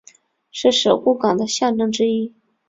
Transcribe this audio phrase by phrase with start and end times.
[0.49, 2.33] 是神户港的象征之一。